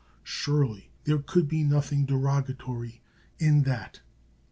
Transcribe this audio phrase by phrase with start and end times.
[0.23, 3.03] Surely there could be nothing derogatory
[3.37, 3.99] in that.